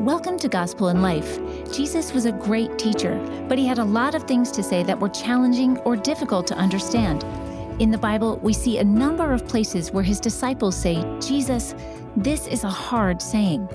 [0.00, 1.38] Welcome to Gospel in Life.
[1.72, 3.18] Jesus was a great teacher,
[3.48, 6.54] but he had a lot of things to say that were challenging or difficult to
[6.54, 7.24] understand.
[7.80, 11.74] In the Bible, we see a number of places where his disciples say, Jesus,
[12.14, 13.66] this is a hard saying.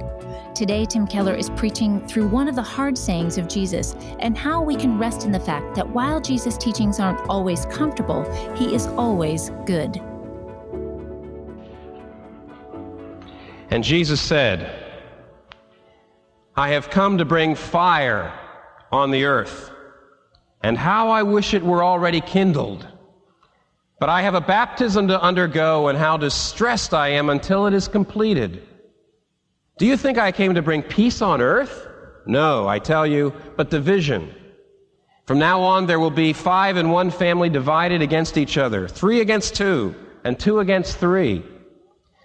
[0.54, 4.62] Today, Tim Keller is preaching through one of the hard sayings of Jesus and how
[4.62, 8.24] we can rest in the fact that while Jesus' teachings aren't always comfortable,
[8.56, 10.00] he is always good.
[13.72, 14.81] And Jesus said,
[16.56, 18.38] I have come to bring fire
[18.92, 19.72] on the earth,
[20.62, 22.86] and how I wish it were already kindled.
[24.00, 27.88] But I have a baptism to undergo, and how distressed I am until it is
[27.88, 28.64] completed.
[29.78, 31.88] Do you think I came to bring peace on earth?
[32.26, 34.34] No, I tell you, but division.
[35.26, 39.22] From now on, there will be five in one family divided against each other, three
[39.22, 41.44] against two, and two against three.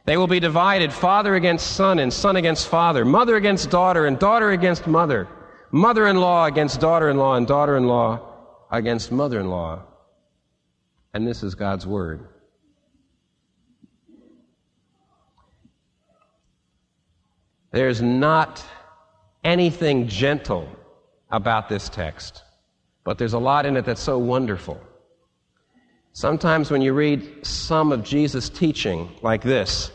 [0.07, 4.17] They will be divided father against son, and son against father, mother against daughter, and
[4.19, 5.27] daughter against mother,
[5.73, 8.21] mother in law against daughter in law, and daughter in law
[8.71, 9.83] against mother in law.
[11.13, 12.29] And this is God's word.
[17.73, 18.65] There's not
[19.43, 20.69] anything gentle
[21.31, 22.45] about this text,
[23.03, 24.81] but there's a lot in it that's so wonderful.
[26.13, 29.91] Sometimes when you read some of Jesus' teaching like this,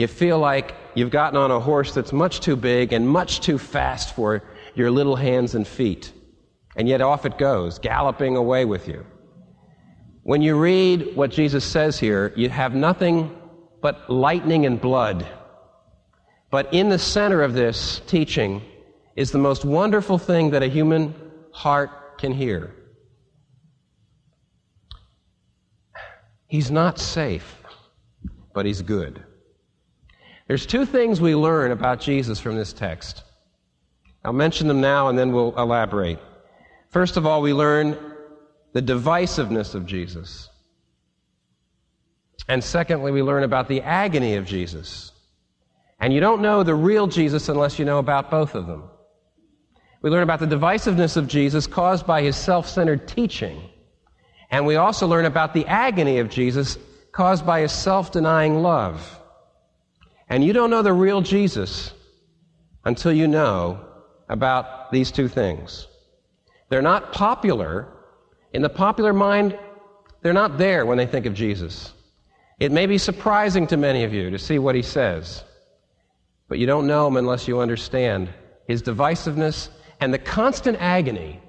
[0.00, 3.58] you feel like you've gotten on a horse that's much too big and much too
[3.58, 4.42] fast for
[4.74, 6.12] your little hands and feet.
[6.76, 9.04] And yet off it goes, galloping away with you.
[10.22, 13.36] When you read what Jesus says here, you have nothing
[13.80, 15.26] but lightning and blood.
[16.50, 18.62] But in the center of this teaching
[19.16, 21.14] is the most wonderful thing that a human
[21.52, 22.74] heart can hear.
[26.46, 27.56] He's not safe,
[28.54, 29.24] but he's good.
[30.50, 33.22] There's two things we learn about Jesus from this text.
[34.24, 36.18] I'll mention them now and then we'll elaborate.
[36.88, 37.96] First of all, we learn
[38.72, 40.48] the divisiveness of Jesus.
[42.48, 45.12] And secondly, we learn about the agony of Jesus.
[46.00, 48.90] And you don't know the real Jesus unless you know about both of them.
[50.02, 53.62] We learn about the divisiveness of Jesus caused by his self centered teaching.
[54.50, 56.76] And we also learn about the agony of Jesus
[57.12, 59.19] caused by his self denying love.
[60.30, 61.92] And you don't know the real Jesus
[62.84, 63.84] until you know
[64.28, 65.88] about these two things.
[66.68, 67.88] They're not popular.
[68.52, 69.58] In the popular mind,
[70.22, 71.92] they're not there when they think of Jesus.
[72.60, 75.42] It may be surprising to many of you to see what he says,
[76.48, 78.28] but you don't know him unless you understand
[78.68, 81.40] his divisiveness and the constant agony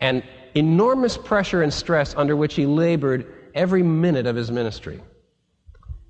[0.00, 5.00] and enormous pressure and stress under which he labored every minute of his ministry.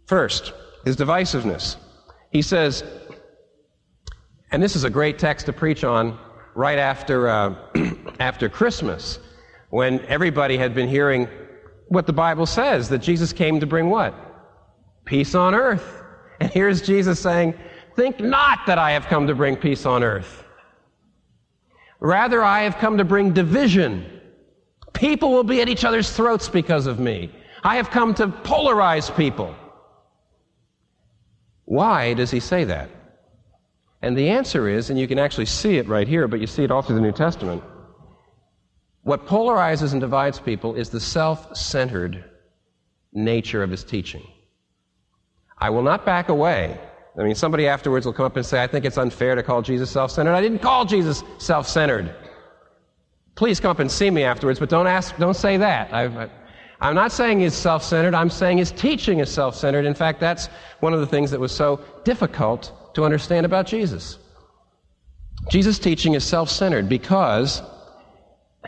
[0.07, 1.77] First, his divisiveness.
[2.31, 2.85] He says,
[4.51, 6.19] and this is a great text to preach on
[6.55, 7.55] right after, uh,
[8.21, 9.19] after Christmas,
[9.71, 11.29] when everybody had been hearing
[11.89, 14.15] what the Bible says that Jesus came to bring what?
[15.05, 15.97] Peace on earth.
[16.43, 17.53] And here's Jesus saying,
[17.97, 20.43] Think not that I have come to bring peace on earth.
[21.99, 24.21] Rather, I have come to bring division.
[24.95, 27.31] People will be at each other's throats because of me.
[27.63, 29.55] I have come to polarize people.
[31.71, 32.91] Why does he say that?
[34.03, 36.65] And the answer is, and you can actually see it right here, but you see
[36.65, 37.63] it all through the New Testament.
[39.03, 42.25] What polarizes and divides people is the self centered
[43.13, 44.27] nature of his teaching.
[45.59, 46.77] I will not back away.
[47.17, 49.63] I mean, somebody afterwards will come up and say, I think it's unfair to call
[49.63, 50.35] Jesus self centered.
[50.35, 52.13] I didn't call Jesus self centered.
[53.37, 55.95] Please come up and see me afterwards, but don't ask, don't say that.
[55.95, 56.31] I've,
[56.81, 59.85] I'm not saying he's self centered, I'm saying his teaching is self centered.
[59.85, 60.47] In fact, that's
[60.81, 64.19] one of the things that was so difficult to understand about Jesus.
[65.51, 67.63] Jesus' teaching is self centered because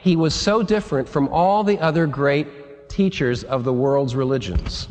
[0.01, 4.89] he was so different from all the other great teachers of the world's religions.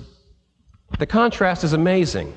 [1.00, 2.34] The contrast is amazing.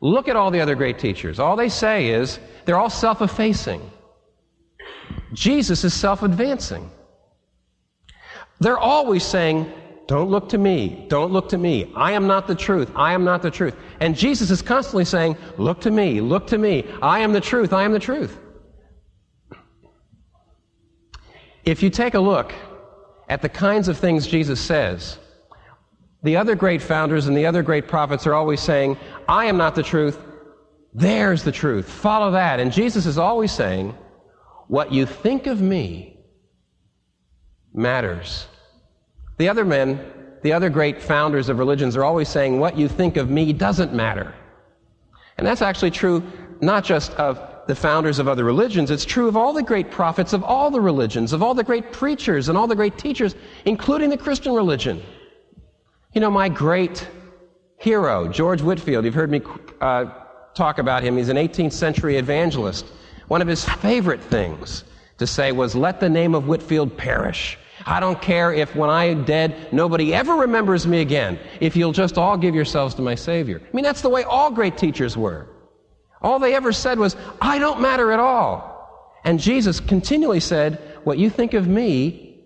[0.00, 1.38] Look at all the other great teachers.
[1.38, 3.80] All they say is they're all self effacing.
[5.32, 6.90] Jesus is self advancing.
[8.60, 9.72] They're always saying,
[10.08, 11.04] Don't look to me.
[11.08, 11.92] Don't look to me.
[11.94, 12.90] I am not the truth.
[12.96, 13.76] I am not the truth.
[14.00, 16.22] And Jesus is constantly saying, Look to me.
[16.22, 16.86] Look to me.
[17.02, 17.74] I am the truth.
[17.74, 18.38] I am the truth.
[21.66, 22.54] If you take a look
[23.28, 25.18] at the kinds of things Jesus says,
[26.22, 28.96] the other great founders and the other great prophets are always saying,
[29.28, 30.18] I am not the truth.
[30.94, 31.86] There's the truth.
[31.86, 32.60] Follow that.
[32.60, 33.94] And Jesus is always saying,
[34.68, 36.18] What you think of me
[37.74, 38.46] matters.
[39.38, 40.00] The other men,
[40.42, 43.94] the other great founders of religions are always saying, what you think of me doesn't
[43.94, 44.34] matter.
[45.38, 46.22] And that's actually true
[46.60, 50.32] not just of the founders of other religions, it's true of all the great prophets
[50.32, 54.10] of all the religions, of all the great preachers and all the great teachers, including
[54.10, 55.02] the Christian religion.
[56.14, 57.06] You know, my great
[57.76, 59.42] hero, George Whitefield, you've heard me
[59.80, 60.06] uh,
[60.54, 61.16] talk about him.
[61.16, 62.86] He's an 18th century evangelist.
[63.28, 64.84] One of his favorite things
[65.18, 67.58] to say was, Let the name of Whitefield perish.
[67.88, 72.18] I don't care if when I'm dead, nobody ever remembers me again, if you'll just
[72.18, 73.62] all give yourselves to my Savior.
[73.64, 75.46] I mean, that's the way all great teachers were.
[76.20, 79.22] All they ever said was, I don't matter at all.
[79.24, 82.44] And Jesus continually said, What you think of me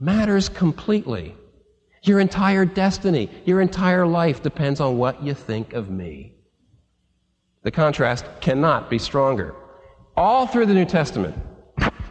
[0.00, 1.34] matters completely.
[2.02, 6.34] Your entire destiny, your entire life depends on what you think of me.
[7.62, 9.54] The contrast cannot be stronger.
[10.14, 11.34] All through the New Testament,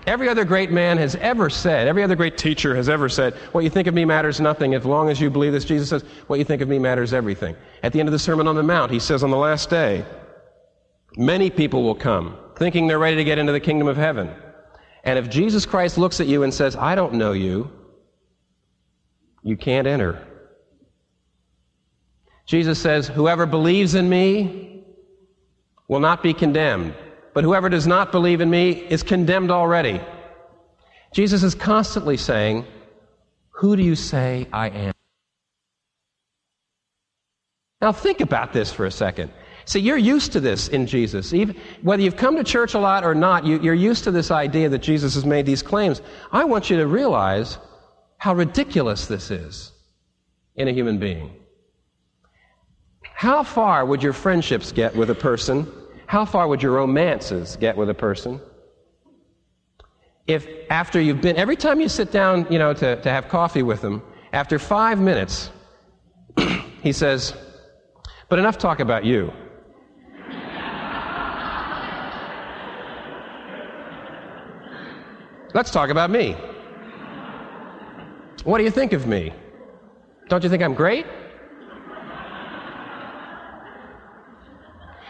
[0.05, 3.63] every other great man has ever said, every other great teacher has ever said, what
[3.63, 5.65] you think of me matters nothing as long as you believe this.
[5.65, 7.55] Jesus says, what you think of me matters everything.
[7.83, 10.05] At the end of the Sermon on the Mount, he says on the last day,
[11.17, 14.29] many people will come thinking they're ready to get into the kingdom of heaven.
[15.03, 17.69] And if Jesus Christ looks at you and says, I don't know you,
[19.43, 20.25] you can't enter.
[22.45, 24.85] Jesus says, Whoever believes in me
[25.87, 26.93] will not be condemned,
[27.33, 30.01] but whoever does not believe in me is condemned already.
[31.13, 32.65] Jesus is constantly saying,
[33.51, 34.93] Who do you say I am?
[37.81, 39.31] Now think about this for a second.
[39.65, 41.33] See, you're used to this in Jesus.
[41.33, 44.31] Even, whether you've come to church a lot or not, you, you're used to this
[44.31, 46.01] idea that Jesus has made these claims.
[46.31, 47.57] I want you to realize
[48.17, 49.71] how ridiculous this is
[50.55, 51.31] in a human being.
[53.01, 55.71] How far would your friendships get with a person?
[56.13, 58.39] How far would your romances get with a person?
[60.27, 63.63] If after you've been, every time you sit down, you know, to, to have coffee
[63.63, 65.49] with them, after five minutes,
[66.83, 67.33] he says,
[68.29, 69.33] But enough talk about you.
[75.55, 76.37] Let's talk about me.
[78.43, 79.33] What do you think of me?
[80.29, 81.07] Don't you think I'm great?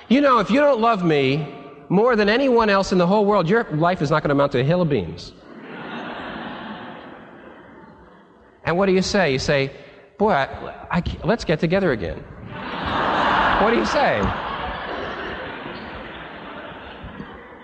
[0.10, 1.48] You know, if you don't love me
[1.90, 4.52] more than anyone else in the whole world, your life is not going to amount
[4.54, 5.34] to a hill of beans.
[8.66, 9.32] and what do you say?
[9.32, 9.72] You say,
[10.18, 10.46] Boy, I,
[10.92, 12.18] I, let's get together again.
[13.62, 14.20] what do you say?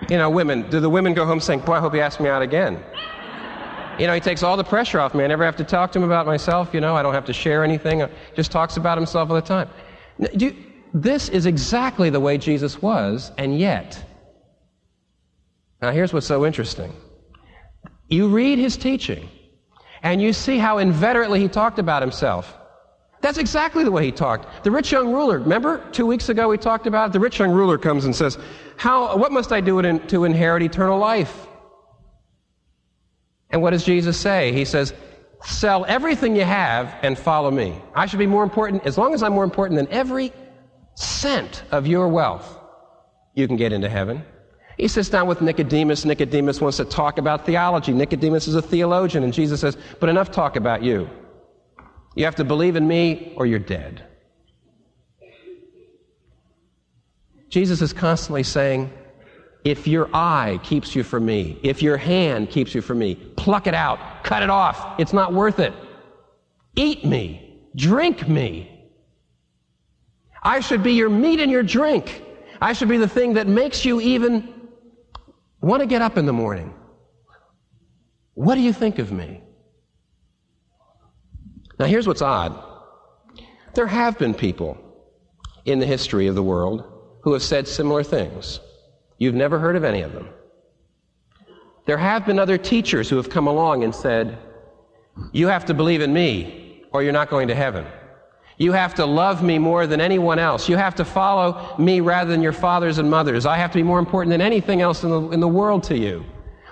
[0.10, 2.30] You know, women, do the women go home saying, Boy, I hope he asks me
[2.30, 2.84] out again?
[4.00, 5.24] You know, he takes all the pressure off me.
[5.24, 6.74] I never have to talk to him about myself.
[6.74, 8.00] You know, I don't have to share anything.
[8.00, 9.70] He just talks about himself all the time.
[10.34, 10.56] You,
[10.94, 14.04] this is exactly the way Jesus was, and yet.
[15.82, 16.94] Now, here's what's so interesting.
[18.08, 19.30] You read his teaching,
[20.02, 22.56] and you see how inveterately he talked about himself.
[23.22, 24.64] That's exactly the way he talked.
[24.64, 27.14] The rich young ruler, remember two weeks ago we talked about it?
[27.14, 28.38] The rich young ruler comes and says,
[28.78, 31.48] How, What must I do to inherit eternal life?
[33.50, 34.54] And what does Jesus say?
[34.54, 34.94] He says,
[35.44, 37.82] Sell everything you have and follow me.
[37.94, 40.32] I should be more important, as long as I'm more important than every
[41.00, 42.58] cent of your wealth,
[43.34, 44.24] you can get into heaven.
[44.78, 46.06] He sits down with Nicodemus.
[46.06, 47.94] Nicodemus wants to talk about theology.
[47.94, 51.10] Nicodemus is a theologian, and Jesus says, But enough talk about you.
[52.16, 54.04] You have to believe in me or you're dead.
[57.50, 58.92] Jesus is constantly saying,
[59.64, 63.68] if your eye keeps you from me, if your hand keeps you from me, pluck
[63.68, 65.00] it out, cut it off.
[65.00, 65.74] It's not worth it.
[66.76, 68.79] Eat me, drink me.
[70.42, 72.24] I should be your meat and your drink.
[72.62, 74.54] I should be the thing that makes you even
[75.62, 76.74] want to get up in the morning.
[78.34, 79.42] What do you think of me?
[81.78, 82.64] Now, here's what's odd
[83.74, 84.78] there have been people
[85.66, 86.84] in the history of the world
[87.22, 88.60] who have said similar things.
[89.18, 90.30] You've never heard of any of them.
[91.86, 94.38] There have been other teachers who have come along and said,
[95.32, 97.86] You have to believe in me, or you're not going to heaven.
[98.60, 100.68] You have to love me more than anyone else.
[100.68, 103.46] You have to follow me rather than your fathers and mothers.
[103.46, 105.98] I have to be more important than anything else in the, in the world to
[105.98, 106.26] you.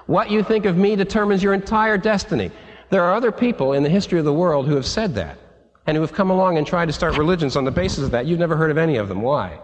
[0.06, 2.51] What you think of me determines your entire destiny.
[2.89, 5.39] There are other people in the history of the world who have said that
[5.86, 8.25] and who have come along and tried to start religions on the basis of that.
[8.25, 9.22] You've never heard of any of them.
[9.22, 9.58] Why?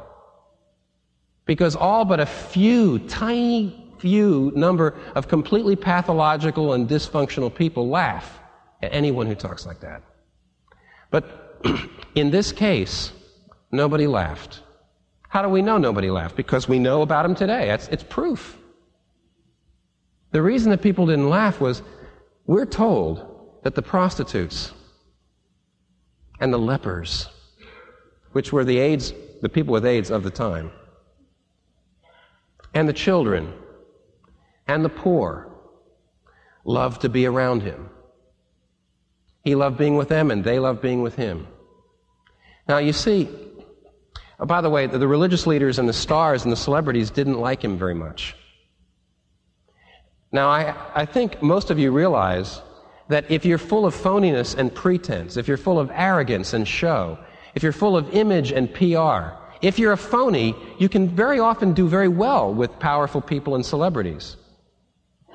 [1.45, 8.39] Because all but a few, tiny few number of completely pathological and dysfunctional people laugh
[8.81, 10.03] at anyone who talks like that.
[11.11, 11.42] But
[12.15, 13.11] in this case,
[13.71, 14.61] nobody laughed.
[15.29, 16.35] How do we know nobody laughed?
[16.35, 17.71] Because we know about him today.
[17.71, 18.57] It's, proof.
[20.31, 21.81] The reason that people didn't laugh was
[22.45, 24.73] we're told that the prostitutes
[26.39, 27.29] and the lepers,
[28.33, 30.71] which were the AIDS, the people with AIDS of the time,
[32.73, 33.53] and the children
[34.67, 35.49] and the poor
[36.65, 37.89] loved to be around him.
[39.43, 41.47] He loved being with them, and they loved being with him.
[42.67, 43.29] Now, you see,
[44.39, 47.39] oh, by the way, the, the religious leaders and the stars and the celebrities didn't
[47.39, 48.35] like him very much.
[50.31, 52.61] Now, I, I think most of you realize
[53.09, 57.19] that if you're full of phoniness and pretense, if you're full of arrogance and show,
[57.53, 61.73] if you're full of image and PR, if you're a phony, you can very often
[61.73, 64.37] do very well with powerful people and celebrities.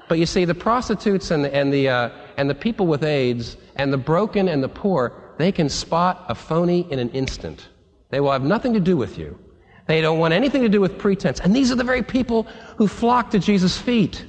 [0.09, 3.92] But you see, the prostitutes and and the, uh, and the people with AIDS and
[3.92, 7.68] the broken and the poor, they can spot a phony in an instant.
[8.11, 9.38] They will have nothing to do with you.
[9.87, 11.40] They don't want anything to do with pretense.
[11.40, 12.42] And these are the very people
[12.76, 14.26] who flock to Jesus' feet.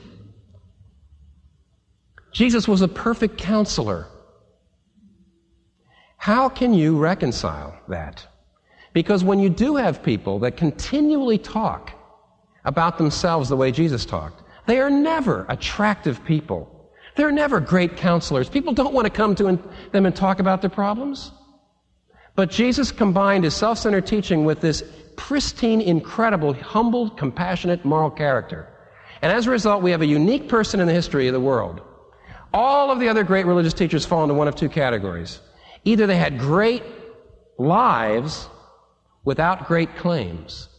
[2.32, 4.08] Jesus was a perfect counselor.
[6.18, 8.26] How can you reconcile that?
[8.94, 11.92] Because when you do have people that continually talk
[12.66, 16.79] about themselves the way Jesus talked, they are never attractive people.
[17.20, 18.48] They're never great counselors.
[18.48, 19.60] People don't want to come to
[19.92, 21.34] them and talk about their problems.
[22.38, 24.86] But Jesus combined his self centered teaching with this
[25.18, 28.70] pristine, incredible, humble, compassionate moral character.
[29.22, 31.82] And as a result, we have a unique person in the history of the world.
[32.54, 35.42] All of the other great religious teachers fall into one of two categories.
[35.84, 36.84] Either they had great
[37.58, 38.48] lives
[39.26, 40.70] without great claims,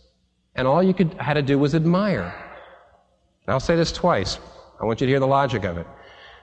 [0.55, 2.33] and all you could, had to do was admire.
[3.47, 4.39] And I'll say this twice.
[4.81, 5.87] I want you to hear the logic of it.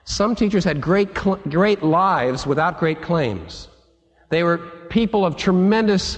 [0.07, 3.67] Some teachers had great, great lives without great claims.
[4.29, 4.57] They were
[4.89, 6.17] people of tremendous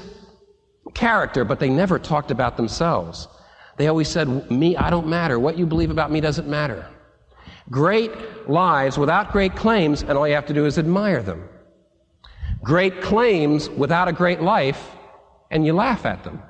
[0.94, 3.28] character, but they never talked about themselves.
[3.78, 5.40] They always said, Me, I don't matter.
[5.40, 6.88] What you believe about me doesn't matter.
[7.72, 8.12] Great
[8.48, 11.50] lives without great claims, and all you have to do is admire them.
[12.62, 14.92] Great claims without a great life,
[15.50, 16.44] and you laugh at them.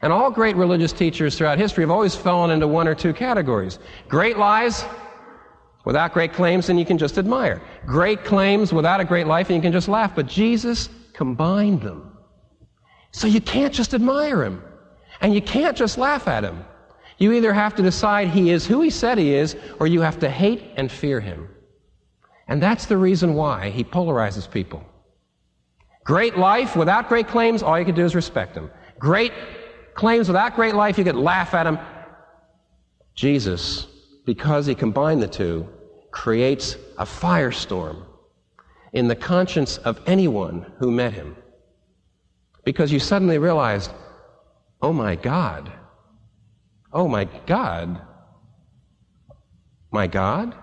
[0.00, 3.78] And all great religious teachers throughout history have always fallen into one or two categories.
[4.08, 4.86] Great lies
[5.86, 7.62] without great claims, and you can just admire.
[7.86, 10.14] Great claims without a great life, and you can just laugh.
[10.14, 12.18] But Jesus combined them.
[13.12, 14.62] So you can't just admire him,
[15.22, 16.64] and you can't just laugh at him.
[17.18, 20.18] You either have to decide he is who he said he is, or you have
[20.18, 21.48] to hate and fear him.
[22.48, 24.84] And that's the reason why he polarizes people.
[26.04, 28.70] Great life without great claims, all you can do is respect him.
[28.98, 29.32] Great
[29.94, 31.78] claims without great life, you could laugh at him.
[33.14, 33.86] Jesus,
[34.26, 35.66] because he combined the two,
[36.16, 38.02] creates a firestorm
[38.94, 41.36] in the conscience of anyone who met him.
[42.64, 43.90] Because you suddenly realized,
[44.80, 45.70] oh my God,
[46.90, 48.00] oh my God,
[49.92, 50.54] my God,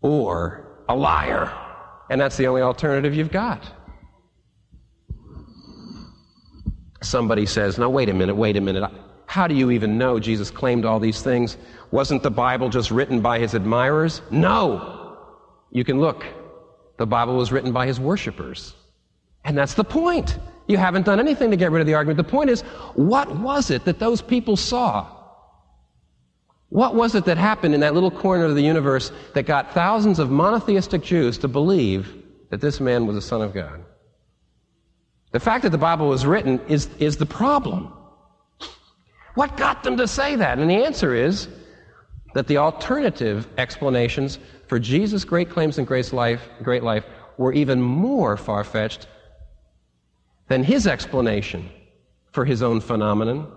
[0.00, 1.52] or a liar.
[2.08, 3.70] And that's the only alternative you've got.
[7.02, 8.90] somebody says, Now, wait a minute, wait a minute.
[9.26, 11.58] How do you even know Jesus claimed all these things?
[11.90, 14.22] Wasn't the Bible just written by his admirers?
[14.30, 15.16] No.
[15.70, 16.24] You can look.
[16.98, 18.74] The Bible was written by his worshipers.
[19.44, 20.38] And that's the point.
[20.66, 22.16] You haven't done anything to get rid of the argument.
[22.16, 22.62] The point is,
[22.94, 25.06] what was it that those people saw?
[26.70, 30.18] What was it that happened in that little corner of the universe that got thousands
[30.18, 32.12] of monotheistic Jews to believe
[32.50, 33.84] that this man was the Son of God?
[35.30, 37.92] The fact that the Bible was written is, is the problem.
[39.34, 40.58] What got them to say that?
[40.58, 41.46] And the answer is
[42.36, 47.06] that the alternative explanations for Jesus' great claims and great life, great life
[47.38, 49.06] were even more far fetched
[50.48, 51.66] than his explanation
[52.32, 53.50] for his own phenomenon,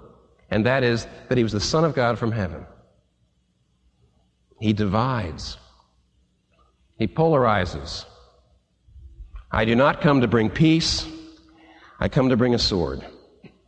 [0.49, 2.65] and that is that he was the Son of God from heaven.
[4.61, 5.57] He divides,
[6.97, 8.05] he polarizes.
[9.51, 11.05] I do not come to bring peace.
[11.99, 13.05] I come to bring a sword.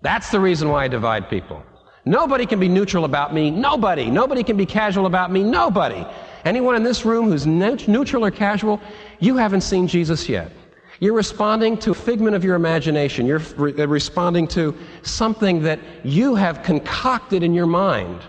[0.02, 1.66] That's the reason why I divide people.
[2.06, 3.52] Nobody can be neutral about me.
[3.52, 4.10] Nobody.
[4.10, 5.44] Nobody can be casual about me.
[5.44, 6.06] Nobody.
[6.46, 8.82] Anyone in this room who's neutral or casual,
[9.20, 10.52] you haven't seen Jesus yet.
[11.00, 13.26] You're responding to a figment of your imagination.
[13.26, 18.22] You're re- uh, responding to something that you have concocted in your mind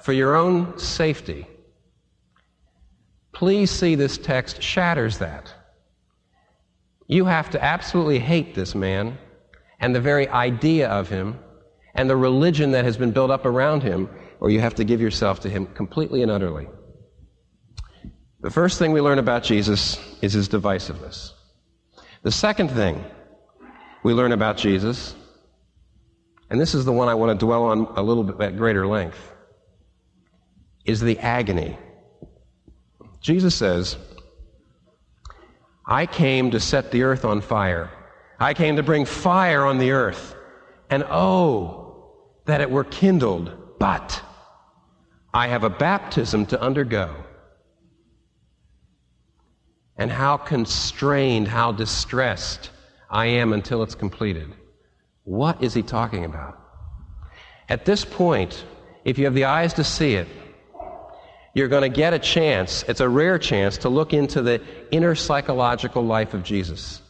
[0.00, 1.46] for your own safety.
[3.32, 5.52] Please see this text shatters that.
[7.06, 9.18] You have to absolutely hate this man
[9.78, 11.38] and the very idea of him
[11.96, 15.00] and the religion that has been built up around him, or you have to give
[15.00, 16.68] yourself to him completely and utterly.
[18.40, 21.32] The first thing we learn about Jesus is his divisiveness.
[22.22, 23.02] The second thing
[24.02, 25.14] we learn about Jesus,
[26.50, 28.86] and this is the one I want to dwell on a little bit at greater
[28.86, 29.32] length,
[30.84, 31.78] is the agony.
[33.20, 33.96] Jesus says,
[35.86, 37.90] I came to set the earth on fire.
[38.38, 40.34] I came to bring fire on the earth.
[40.90, 41.85] And oh,
[42.46, 44.22] that it were kindled, but
[45.34, 47.14] I have a baptism to undergo.
[49.96, 52.70] And how constrained, how distressed
[53.10, 54.54] I am until it's completed.
[55.24, 56.58] What is he talking about?
[57.68, 58.64] At this point,
[59.04, 60.28] if you have the eyes to see it,
[61.54, 65.14] you're going to get a chance, it's a rare chance, to look into the inner
[65.14, 67.00] psychological life of Jesus.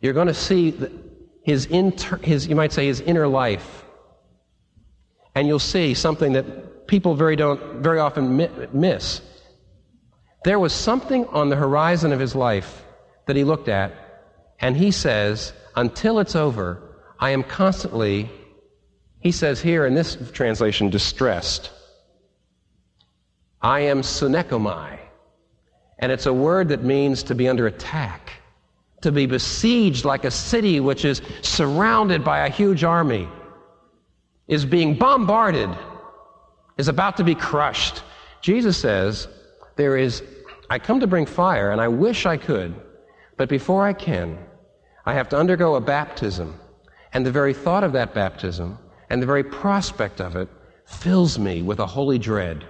[0.00, 0.72] You're going to see
[1.50, 3.84] his, inter, his, you might say, his inner life.
[5.34, 8.36] And you'll see something that people very, don't, very often
[8.72, 9.20] miss.
[10.44, 12.84] There was something on the horizon of his life
[13.26, 13.92] that he looked at,
[14.60, 16.82] and he says, Until it's over,
[17.18, 18.30] I am constantly,
[19.18, 21.70] he says here in this translation, distressed.
[23.60, 24.98] I am sunekomai.
[25.98, 28.39] And it's a word that means to be under attack,
[29.02, 33.28] to be besieged like a city which is surrounded by a huge army,
[34.48, 35.70] is being bombarded,
[36.76, 38.02] is about to be crushed.
[38.40, 39.28] Jesus says,
[39.76, 40.22] There is,
[40.68, 42.74] I come to bring fire, and I wish I could,
[43.36, 44.38] but before I can,
[45.06, 46.58] I have to undergo a baptism.
[47.12, 48.78] And the very thought of that baptism
[49.08, 50.48] and the very prospect of it
[50.84, 52.64] fills me with a holy dread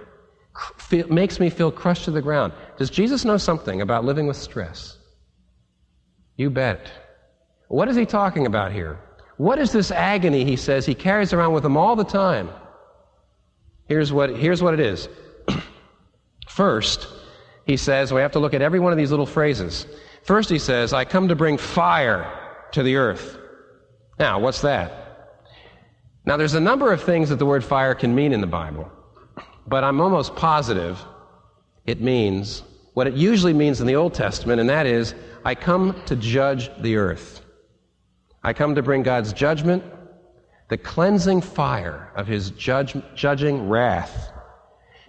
[1.09, 2.53] makes me feel crushed to the ground.
[2.77, 4.97] Does Jesus know something about living with stress?
[6.41, 6.91] You bet.
[7.67, 8.99] What is he talking about here?
[9.37, 12.49] What is this agony he says he carries around with him all the time?
[13.87, 15.07] Here's what, here's what it is.
[16.49, 17.07] First,
[17.67, 19.85] he says, we have to look at every one of these little phrases.
[20.23, 22.27] First, he says, I come to bring fire
[22.71, 23.37] to the earth.
[24.17, 25.37] Now, what's that?
[26.25, 28.91] Now, there's a number of things that the word fire can mean in the Bible.
[29.67, 30.99] But I'm almost positive
[31.85, 32.63] it means
[33.01, 36.69] what it usually means in the Old Testament, and that is, I come to judge
[36.83, 37.43] the earth.
[38.43, 39.83] I come to bring God's judgment,
[40.69, 44.31] the cleansing fire of his judge, judging wrath.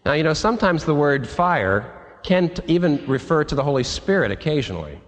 [0.07, 4.99] Now, you know, sometimes the word fire can even refer to the Holy Spirit occasionally.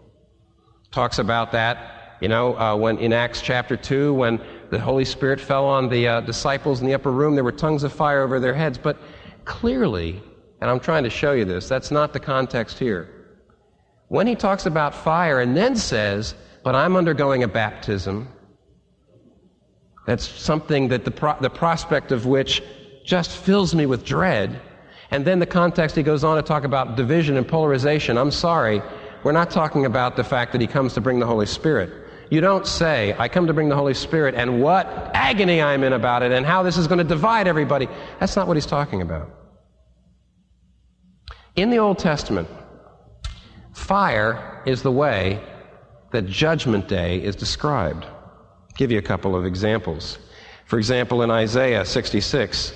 [0.91, 5.41] Talks about that, you know, uh, when in Acts chapter 2, when the Holy Spirit
[5.41, 8.39] fell on the uh, disciples in the upper room, there were tongues of fire over
[8.39, 8.77] their heads.
[8.77, 8.99] But
[9.45, 10.23] Clearly,
[10.65, 13.07] and I'm trying to show you this, that's not the context here.
[14.09, 18.29] When he talks about fire and then says, But I'm undergoing a baptism,
[20.07, 22.63] that's something that the, pro- the prospect of which
[23.05, 24.59] just fills me with dread.
[25.11, 28.17] And then the context, he goes on to talk about division and polarization.
[28.17, 28.81] I'm sorry,
[29.23, 31.93] we're not talking about the fact that he comes to bring the Holy Spirit.
[32.31, 35.93] You don't say, I come to bring the Holy Spirit, and what agony I'm in
[35.93, 37.87] about it, and how this is going to divide everybody.
[38.19, 39.44] That's not what he's talking about.
[41.57, 42.49] In the Old Testament,
[43.73, 45.41] fire is the way
[46.11, 48.05] that Judgment Day is described.
[48.05, 50.19] I'll give you a couple of examples.
[50.65, 52.73] For example, in Isaiah 66,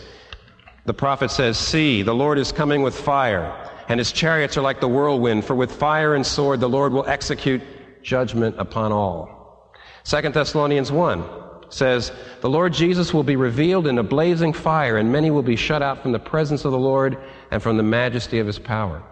[0.84, 3.52] the prophet says, See, the Lord is coming with fire,
[3.88, 7.06] and his chariots are like the whirlwind, for with fire and sword the Lord will
[7.08, 7.62] execute
[8.04, 9.72] judgment upon all.
[10.04, 11.24] 2 Thessalonians 1
[11.70, 12.12] says,
[12.42, 15.82] The Lord Jesus will be revealed in a blazing fire, and many will be shut
[15.82, 17.18] out from the presence of the Lord
[17.50, 19.02] and from the majesty of his power.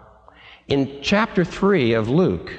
[0.67, 2.51] In chapter 3 of Luke,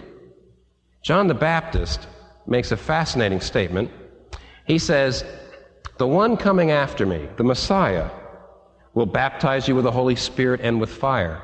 [1.02, 2.06] John the Baptist
[2.46, 3.90] makes a fascinating statement.
[4.66, 5.24] He says,
[5.98, 8.10] The one coming after me, the Messiah,
[8.94, 11.42] will baptize you with the Holy Spirit and with fire.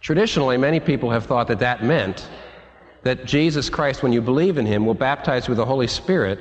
[0.00, 2.28] Traditionally, many people have thought that that meant
[3.02, 6.38] that Jesus Christ, when you believe in him, will baptize you with the Holy Spirit.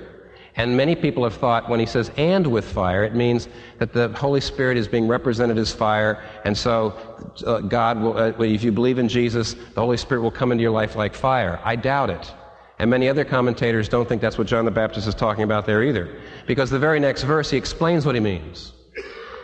[0.58, 4.10] And many people have thought when he says and with fire, it means that the
[4.10, 6.24] Holy Spirit is being represented as fire.
[6.46, 6.98] And so
[7.46, 10.63] uh, God will, uh, if you believe in Jesus, the Holy Spirit will come into
[10.63, 11.62] your life like fire.
[11.63, 12.34] I doubt it.
[12.80, 15.84] And many other commentators don't think that's what John the Baptist is talking about there
[15.84, 16.20] either.
[16.48, 18.74] Because the very next verse, he explains what he means.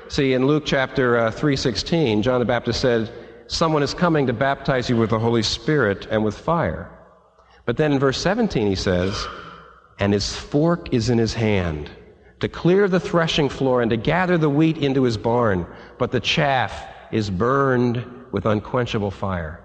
[0.08, 3.12] See, in Luke chapter uh, 3.16, John the Baptist said,
[3.47, 6.89] Someone is coming to baptize you with the Holy Spirit and with fire.
[7.65, 9.28] But then in verse 17 he says,
[10.03, 11.89] And his fork is in his hand
[12.41, 15.65] to clear the threshing floor and to gather the wheat into his barn,
[15.97, 19.63] but the chaff is burned with unquenchable fire.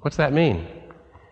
[0.00, 0.66] What's that mean?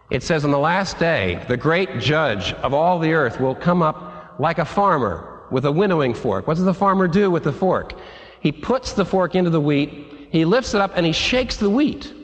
[0.09, 3.83] It says, On the last day, the great judge of all the earth will come
[3.83, 6.46] up like a farmer with a winnowing fork.
[6.46, 7.94] What does the farmer do with the fork?
[8.38, 11.70] He puts the fork into the wheat, he lifts it up, and he shakes the
[11.70, 12.14] wheat.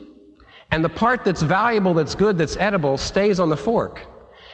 [0.71, 4.05] And the part that's valuable, that's good, that's edible, stays on the fork.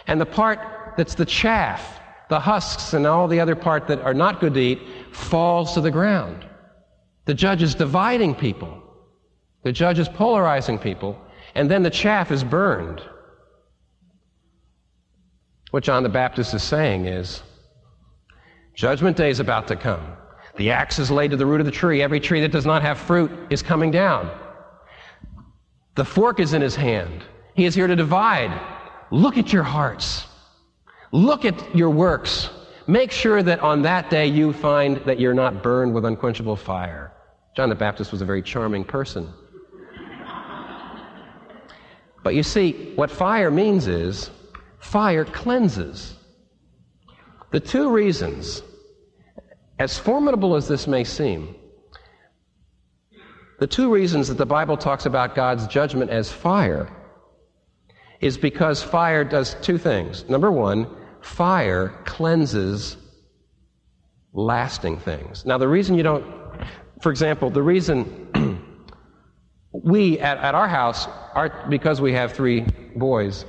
[0.07, 0.59] And the part
[0.97, 4.59] that's the chaff, the husks, and all the other part that are not good to
[4.59, 6.45] eat falls to the ground.
[7.25, 8.81] The judge is dividing people.
[9.63, 11.19] The judge is polarizing people.
[11.55, 13.01] And then the chaff is burned.
[15.71, 17.41] What John the Baptist is saying is
[18.75, 20.05] Judgment day is about to come.
[20.57, 22.01] The axe is laid to the root of the tree.
[22.01, 24.29] Every tree that does not have fruit is coming down.
[25.95, 27.23] The fork is in his hand.
[27.55, 28.51] He is here to divide.
[29.11, 30.25] Look at your hearts.
[31.11, 32.49] Look at your works.
[32.87, 37.13] Make sure that on that day you find that you're not burned with unquenchable fire.
[37.55, 39.31] John the Baptist was a very charming person.
[42.23, 44.31] But you see, what fire means is
[44.79, 46.15] fire cleanses.
[47.51, 48.63] The two reasons,
[49.77, 51.55] as formidable as this may seem,
[53.59, 56.89] the two reasons that the Bible talks about God's judgment as fire
[58.21, 60.27] is because fire does two things.
[60.29, 60.87] Number one,
[61.21, 62.97] fire cleanses
[64.33, 65.45] lasting things.
[65.45, 66.25] Now, the reason you don't,
[67.01, 68.27] for example, the reason
[69.71, 73.45] we at, at our house, our, because we have three boys,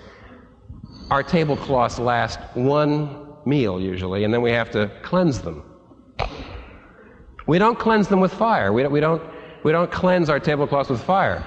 [1.11, 5.63] our tablecloths last one meal usually, and then we have to cleanse them.
[7.47, 8.73] We don't cleanse them with fire.
[8.73, 9.23] We don't, we don't,
[9.63, 11.45] we don't cleanse our tablecloths with fire.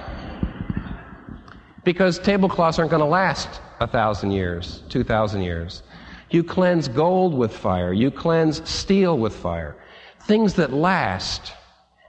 [1.84, 5.82] Because tablecloths aren't going to last a thousand years, two thousand years.
[6.30, 7.92] You cleanse gold with fire.
[7.92, 9.76] You cleanse steel with fire.
[10.26, 11.52] Things that last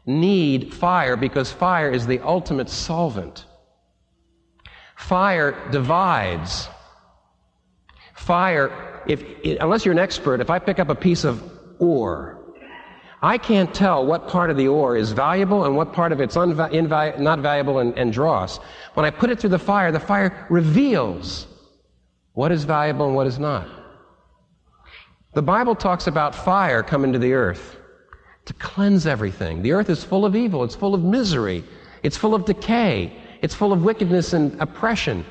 [0.06, 3.46] need fire because fire is the ultimate solvent.
[4.96, 6.70] Fire divides.
[8.16, 9.24] Fire, if,
[9.60, 11.42] unless you're an expert, if I pick up a piece of
[11.80, 12.41] ore,
[13.24, 16.36] I can't tell what part of the ore is valuable and what part of it's
[16.36, 18.60] invi- not valuable and, and dross.
[18.96, 21.46] When I put it through the fire, the fire reveals
[22.34, 23.68] what is valuable and what is not.
[25.34, 27.78] The Bible talks about fire coming to the earth
[28.46, 29.62] to cleanse everything.
[29.62, 31.64] The earth is full of evil, it's full of misery,
[32.02, 35.24] it's full of decay, it's full of wickedness and oppression.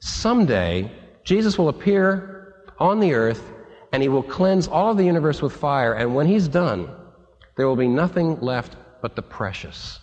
[0.00, 0.92] Someday,
[1.24, 3.42] Jesus will appear on the earth
[3.92, 6.88] and he will cleanse all of the universe with fire, and when he's done,
[7.56, 9.98] there will be nothing left but the precious.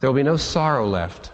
[0.00, 1.32] There will be no sorrow left.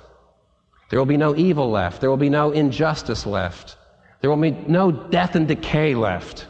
[0.90, 2.00] There will be no evil left.
[2.00, 3.76] There will be no injustice left.
[4.20, 6.46] There will be no death and decay left.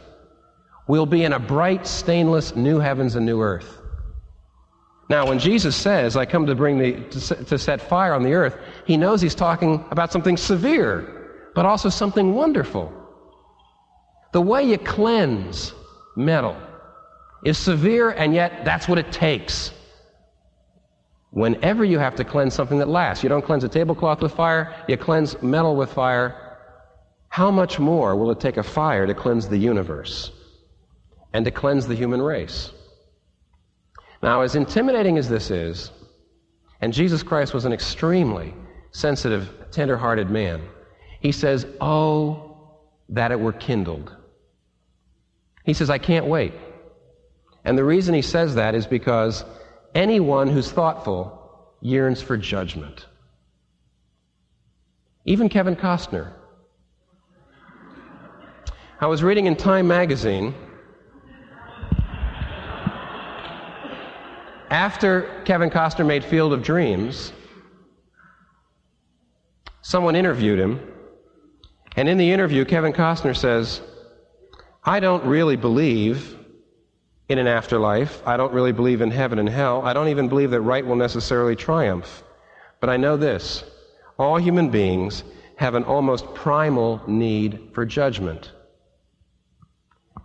[0.88, 3.80] We'll be in a bright, stainless new heavens and new earth.
[5.08, 8.34] Now, when Jesus says, I come to bring the, to, to set fire on the
[8.34, 12.92] earth, he knows he's talking about something severe, but also something wonderful.
[14.32, 15.72] The way you cleanse
[16.16, 16.56] metal
[17.44, 19.72] is severe, and yet that's what it takes.
[21.30, 24.74] Whenever you have to cleanse something that lasts, you don't cleanse a tablecloth with fire,
[24.88, 26.58] you cleanse metal with fire.
[27.28, 30.32] How much more will it take a fire to cleanse the universe
[31.34, 32.70] and to cleanse the human race?
[34.22, 35.90] Now, as intimidating as this is,
[36.80, 38.54] and Jesus Christ was an extremely
[38.92, 40.62] sensitive, tender hearted man,
[41.20, 42.78] he says, Oh,
[43.10, 44.14] that it were kindled.
[45.64, 46.54] He says, I can't wait.
[47.66, 49.44] And the reason he says that is because
[49.92, 53.06] anyone who's thoughtful yearns for judgment.
[55.24, 56.32] Even Kevin Costner.
[59.00, 60.54] I was reading in Time magazine
[64.70, 67.32] after Kevin Costner made Field of Dreams,
[69.82, 70.80] someone interviewed him,
[71.96, 73.80] and in the interview, Kevin Costner says,
[74.84, 76.35] I don't really believe
[77.28, 78.22] in an afterlife.
[78.26, 79.82] I don't really believe in heaven and hell.
[79.82, 82.22] I don't even believe that right will necessarily triumph.
[82.80, 83.64] But I know this
[84.18, 85.24] all human beings
[85.56, 88.52] have an almost primal need for judgment.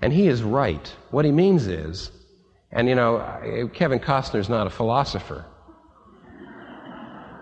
[0.01, 0.93] And he is right.
[1.11, 2.11] What he means is,
[2.71, 5.45] and you know, Kevin Costner's not a philosopher.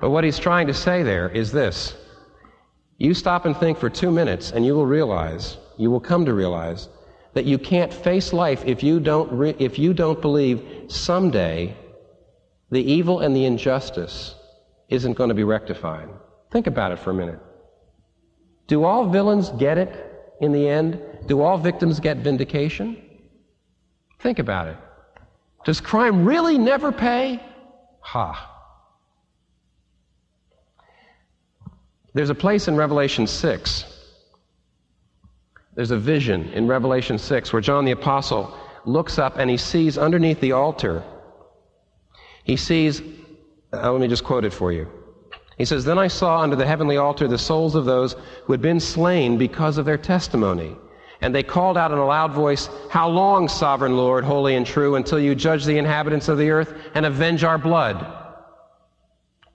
[0.01, 1.95] But what he's trying to say there is this
[2.97, 6.33] you stop and think for two minutes, and you will realize, you will come to
[6.33, 6.89] realize,
[7.33, 11.75] that you can't face life if you don't, re- if you don't believe someday
[12.71, 14.35] the evil and the injustice
[14.89, 16.09] isn't going to be rectified.
[16.51, 17.39] Think about it for a minute.
[18.67, 20.05] Do all villains get it
[20.41, 21.01] in the end?
[21.27, 23.01] Do all victims get vindication?
[24.19, 24.77] Think about it.
[25.65, 27.41] Does crime really never pay?
[28.01, 28.55] Ha.
[32.13, 33.85] There's a place in Revelation 6
[35.79, 39.97] there's a vision in Revelation 6 where John the Apostle looks up and he sees
[39.97, 41.05] underneath the altar,
[42.43, 43.01] he sees,
[43.71, 44.89] uh, let me just quote it for you.
[45.57, 48.61] He says, Then I saw under the heavenly altar the souls of those who had
[48.61, 50.75] been slain because of their testimony.
[51.21, 54.95] And they called out in a loud voice, How long, sovereign Lord, holy and true,
[54.95, 58.05] until you judge the inhabitants of the earth and avenge our blood?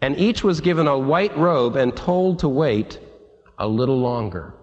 [0.00, 2.98] And each was given a white robe and told to wait
[3.58, 4.54] a little longer.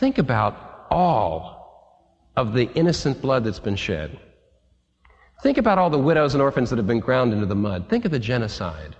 [0.00, 2.00] Think about all
[2.34, 4.18] of the innocent blood that's been shed.
[5.42, 7.90] Think about all the widows and orphans that have been ground into the mud.
[7.90, 8.96] Think of the genocide.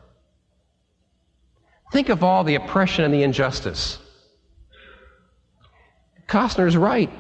[1.91, 3.99] Think of all the oppression and the injustice.
[6.29, 7.11] Costner's right.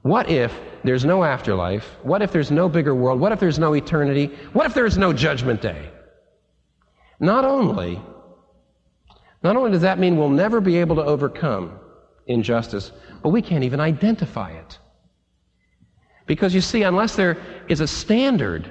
[0.00, 1.84] What if there's no afterlife?
[2.02, 3.20] What if there's no bigger world?
[3.20, 4.34] What if there's no eternity?
[4.54, 5.90] What if there's no judgment day?
[7.20, 8.00] Not only,
[9.42, 11.78] not only does that mean we'll never be able to overcome
[12.28, 14.78] injustice, but we can't even identify it.
[16.26, 17.38] Because you see, unless there
[17.68, 18.70] is a standard,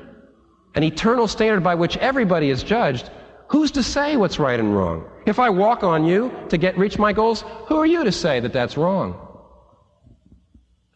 [0.76, 3.10] an eternal standard by which everybody is judged,
[3.48, 5.10] who's to say what's right and wrong?
[5.26, 8.40] If I walk on you to get reach my goals, who are you to say
[8.40, 9.24] that that's wrong?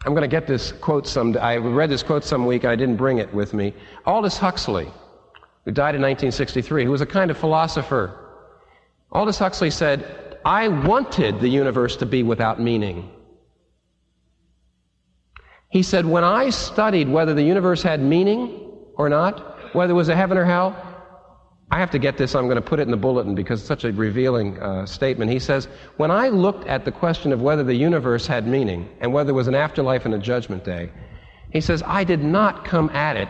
[0.05, 1.37] I'm going to get this quote some.
[1.37, 2.65] I read this quote some week.
[2.65, 3.73] I didn't bring it with me.
[4.05, 4.89] Aldous Huxley,
[5.65, 8.17] who died in 1963, who was a kind of philosopher.
[9.11, 13.09] Aldous Huxley said, "I wanted the universe to be without meaning."
[15.69, 20.09] He said, "When I studied whether the universe had meaning or not, whether it was
[20.09, 20.75] a heaven or hell,
[21.71, 23.67] I have to get this, I'm going to put it in the bulletin because it's
[23.67, 25.31] such a revealing uh, statement.
[25.31, 29.13] He says, When I looked at the question of whether the universe had meaning and
[29.13, 30.91] whether there was an afterlife and a judgment day,
[31.51, 33.29] he says, I did not come at it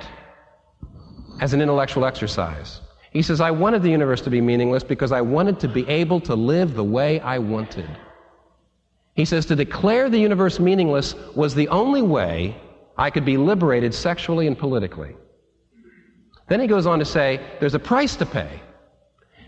[1.40, 2.82] as an intellectual exercise.
[3.12, 6.22] He says, I wanted the universe to be meaningless because I wanted to be able
[6.22, 7.90] to live the way I wanted.
[9.16, 12.56] He says, to declare the universe meaningless was the only way
[12.98, 15.16] I could be liberated sexually and politically.
[16.48, 18.62] Then he goes on to say, there's a price to pay.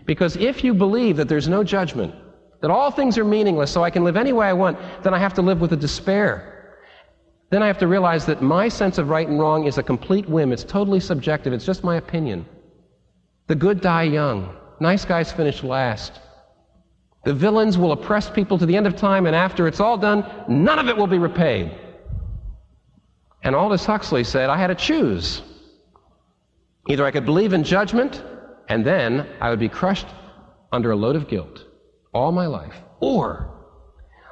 [0.04, 2.14] Because if you believe that there's no judgment,
[2.60, 5.18] that all things are meaningless so I can live any way I want, then I
[5.18, 6.76] have to live with a despair.
[7.48, 10.28] Then I have to realize that my sense of right and wrong is a complete
[10.28, 10.52] whim.
[10.52, 11.54] It's totally subjective.
[11.54, 12.44] It's just my opinion.
[13.46, 14.56] The good die young.
[14.80, 16.20] Nice guys finish last.
[17.24, 20.24] The villains will oppress people to the end of time, and after it's all done,
[20.48, 21.70] none of it will be repaid.
[23.42, 25.42] And Aldous Huxley said, I had to choose.
[26.88, 28.22] Either I could believe in judgment,
[28.68, 30.06] and then I would be crushed
[30.72, 31.64] under a load of guilt
[32.12, 32.74] all my life.
[33.00, 33.50] Or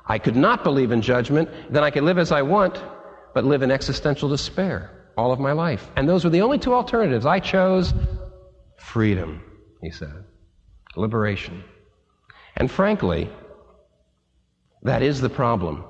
[0.07, 2.83] I could not believe in judgment, then I could live as I want,
[3.35, 5.91] but live in existential despair all of my life.
[5.97, 7.27] And those were the only two alternatives.
[7.27, 7.93] I chose
[8.93, 9.43] freedom,
[9.81, 10.25] he said,
[10.97, 11.65] liberation.
[12.57, 13.31] And frankly,
[14.83, 15.85] that is the problem.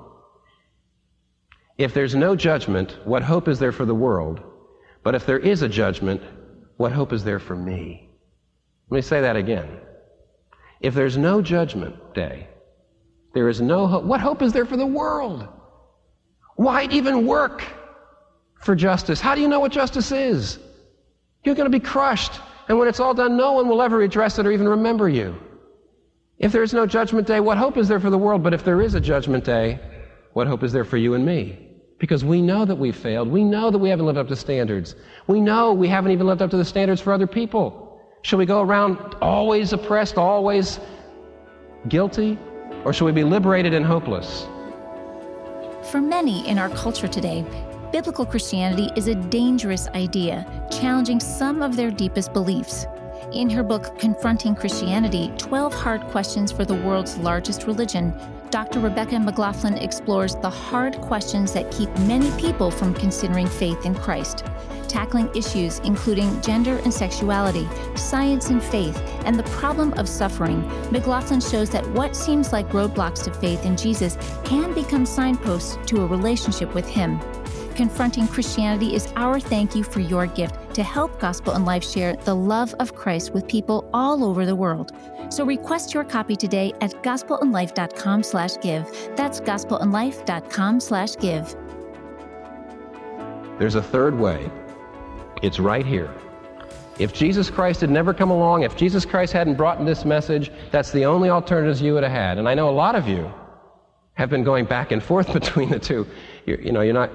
[1.77, 4.41] If there's no judgment, what hope is there for the world?
[5.03, 6.21] But if there is a judgment,
[6.77, 8.09] what hope is there for me?
[8.89, 9.79] Let me say that again.
[10.79, 12.47] If there's no judgment day,
[13.33, 14.03] there is no hope.
[14.03, 15.47] What hope is there for the world?
[16.55, 17.63] Why even work
[18.61, 19.19] for justice?
[19.19, 20.59] How do you know what justice is?
[21.43, 22.39] You're going to be crushed.
[22.67, 25.35] And when it's all done, no one will ever address it or even remember you.
[26.39, 28.43] If there is no judgment day, what hope is there for the world?
[28.43, 29.79] But if there is a judgment day,
[30.33, 31.69] what hope is there for you and me?
[31.99, 33.29] Because we know that we've failed.
[33.29, 34.95] We know that we haven't lived up to standards.
[35.27, 38.01] We know we haven't even lived up to the standards for other people.
[38.23, 40.79] Should we go around always oppressed, always
[41.87, 42.37] guilty?
[42.83, 44.47] Or should we be liberated and hopeless?
[45.91, 47.45] For many in our culture today,
[47.93, 52.87] biblical Christianity is a dangerous idea, challenging some of their deepest beliefs.
[53.33, 58.11] In her book, Confronting Christianity 12 Hard Questions for the World's Largest Religion,
[58.49, 58.79] Dr.
[58.79, 64.43] Rebecca McLaughlin explores the hard questions that keep many people from considering faith in Christ,
[64.87, 70.67] tackling issues including gender and sexuality, science and faith, and the problem of suffering.
[70.91, 76.01] McLaughlin shows that what seems like roadblocks to faith in Jesus can become signposts to
[76.01, 77.19] a relationship with Him.
[77.75, 82.15] Confronting Christianity is our thank you for your gift to help Gospel in Life share
[82.17, 84.91] the love of Christ with people all over the world.
[85.29, 88.85] So request your copy today at gospelinlife.com slash give.
[89.15, 91.55] That's gospelinlife.com slash give.
[93.57, 94.51] There's a third way.
[95.41, 96.13] It's right here.
[96.99, 100.91] If Jesus Christ had never come along, if Jesus Christ hadn't brought this message, that's
[100.91, 102.37] the only alternatives you would have had.
[102.37, 103.33] And I know a lot of you
[104.13, 106.05] have been going back and forth between the two.
[106.45, 107.09] You're, you know, you're not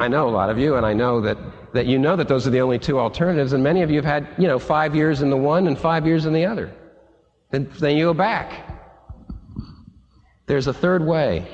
[0.00, 1.36] I know a lot of you, and I know that,
[1.74, 4.04] that you know that those are the only two alternatives, and many of you have
[4.06, 6.72] had, you know, five years in the one and five years in the other.
[7.50, 8.66] Then, then you go back.
[10.46, 11.46] There's a third way,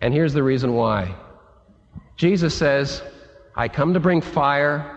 [0.00, 1.14] and here's the reason why.
[2.16, 3.02] Jesus says,
[3.54, 4.94] I come to bring fire.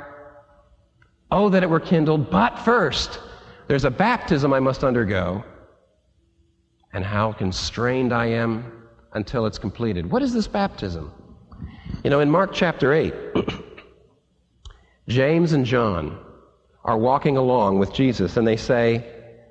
[1.32, 3.20] Oh, that it were kindled, but first,
[3.67, 5.44] there's a baptism I must undergo,
[6.94, 10.10] and how constrained I am until it's completed.
[10.10, 11.12] What is this baptism?
[12.04, 13.13] You know, in Mark chapter 8,
[15.08, 16.17] James and John
[16.84, 19.06] are walking along with Jesus and they say,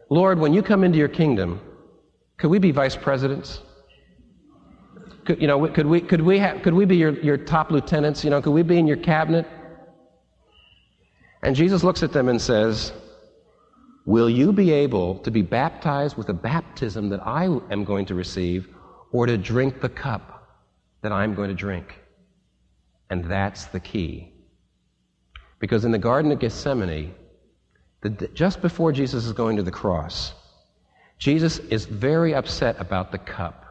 [0.09, 1.61] Lord, when you come into your kingdom,
[2.37, 3.61] could we be vice presidents?
[5.25, 8.25] Could, you know, could we, could we, could we be your, your top lieutenants?
[8.25, 9.47] You know, could we be in your cabinet?
[11.43, 12.93] And Jesus looks at them and says,
[14.07, 18.15] Will you be able to be baptized with the baptism that I am going to
[18.15, 18.69] receive
[19.13, 20.67] or to drink the cup
[21.03, 22.01] that I'm going to drink?
[23.11, 24.33] And that's the key.
[25.59, 27.15] Because in the Garden of Gethsemane,
[28.01, 30.33] the, just before Jesus is going to the cross,
[31.19, 33.67] Jesus is very upset about the cup.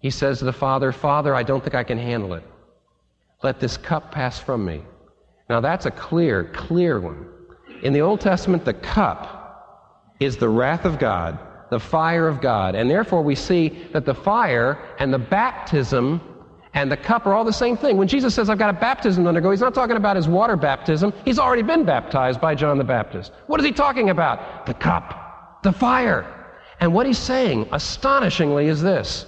[0.00, 2.44] He says to the Father, Father, I don't think I can handle it.
[3.42, 4.82] Let this cup pass from me.
[5.50, 7.26] Now that's a clear, clear one.
[7.82, 11.38] In the Old Testament, the cup is the wrath of God,
[11.70, 12.74] the fire of God.
[12.74, 16.20] And therefore, we see that the fire and the baptism
[16.78, 17.96] and the cup are all the same thing.
[17.96, 20.54] When Jesus says, I've got a baptism to undergo, he's not talking about his water
[20.54, 21.12] baptism.
[21.24, 23.32] He's already been baptized by John the Baptist.
[23.48, 24.64] What is he talking about?
[24.64, 26.24] The cup, the fire.
[26.78, 29.26] And what he's saying, astonishingly, is this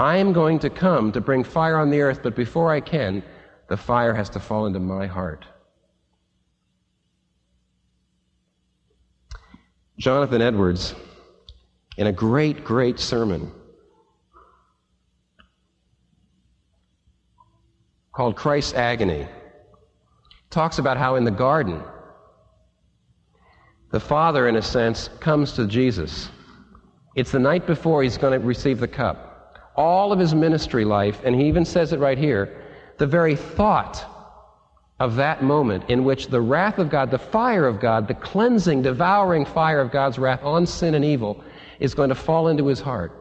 [0.00, 3.22] I am going to come to bring fire on the earth, but before I can,
[3.68, 5.44] the fire has to fall into my heart.
[9.96, 10.96] Jonathan Edwards,
[11.98, 13.52] in a great, great sermon
[18.18, 19.28] called Christ's Agony,
[20.50, 21.80] talks about how in the garden,
[23.92, 26.28] the Father, in a sense, comes to Jesus.
[27.14, 29.70] It's the night before he's going to receive the cup.
[29.76, 32.60] All of his ministry life, and he even says it right here,
[32.96, 34.04] the very thought
[34.98, 38.82] of that moment in which the wrath of God, the fire of God, the cleansing,
[38.82, 41.44] devouring fire of God's wrath on sin and evil
[41.78, 43.12] is going to fall into his heart.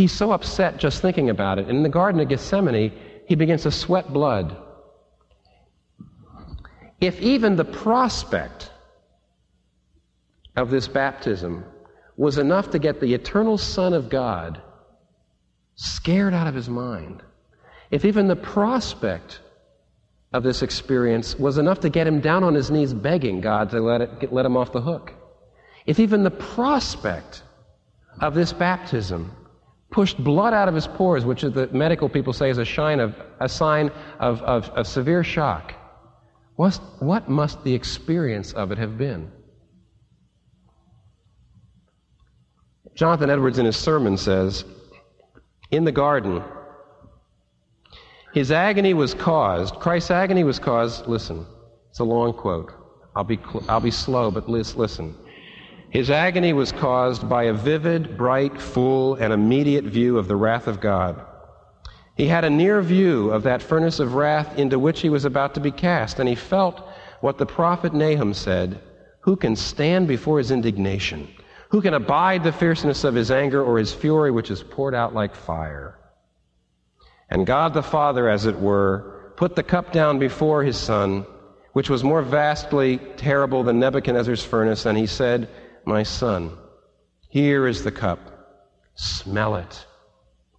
[0.00, 1.68] He's so upset just thinking about it.
[1.68, 2.90] In the Garden of Gethsemane,
[3.26, 4.56] he begins to sweat blood.
[7.02, 8.70] If even the prospect
[10.56, 11.66] of this baptism
[12.16, 14.62] was enough to get the eternal Son of God
[15.74, 17.22] scared out of his mind.
[17.90, 19.40] If even the prospect
[20.32, 23.80] of this experience was enough to get him down on his knees begging God to
[23.82, 25.12] let, it, let him off the hook.
[25.84, 27.42] If even the prospect
[28.22, 29.36] of this baptism
[29.90, 33.48] pushed blood out of his pores, which the medical people say is a, of, a
[33.48, 35.74] sign of, of, of severe shock,
[36.56, 39.30] what, what must the experience of it have been?
[42.94, 44.64] Jonathan Edwards, in his sermon, says
[45.70, 46.42] In the garden,
[48.34, 51.46] his agony was caused, Christ's agony was caused, listen,
[51.88, 52.72] it's a long quote.
[53.16, 55.16] I'll be, I'll be slow, but listen.
[55.90, 60.68] His agony was caused by a vivid, bright, full, and immediate view of the wrath
[60.68, 61.20] of God.
[62.14, 65.54] He had a near view of that furnace of wrath into which he was about
[65.54, 66.86] to be cast, and he felt
[67.20, 68.80] what the prophet Nahum said
[69.22, 71.26] Who can stand before his indignation?
[71.70, 75.12] Who can abide the fierceness of his anger or his fury, which is poured out
[75.12, 75.98] like fire?
[77.28, 81.26] And God the Father, as it were, put the cup down before his Son,
[81.72, 85.48] which was more vastly terrible than Nebuchadnezzar's furnace, and he said,
[85.84, 86.56] My son,
[87.28, 88.18] here is the cup.
[88.94, 89.86] Smell it.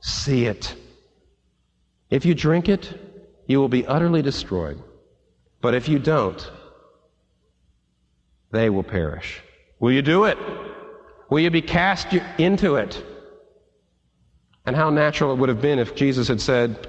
[0.01, 0.75] See it.
[2.09, 2.99] If you drink it,
[3.47, 4.81] you will be utterly destroyed.
[5.61, 6.51] But if you don't,
[8.51, 9.41] they will perish.
[9.79, 10.37] Will you do it?
[11.29, 13.03] Will you be cast into it?
[14.65, 16.87] And how natural it would have been if Jesus had said,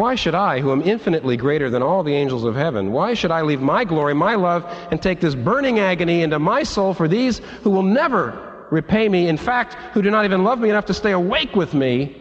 [0.00, 3.30] Why should I, who am infinitely greater than all the angels of heaven, why should
[3.30, 7.06] I leave my glory, my love, and take this burning agony into my soul for
[7.06, 10.86] these who will never repay me, in fact, who do not even love me enough
[10.86, 12.16] to stay awake with me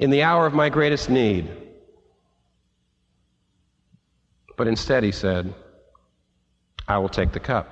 [0.00, 1.48] in the hour of my greatest need?
[4.56, 5.54] But instead, he said,
[6.88, 7.68] I will take the cup.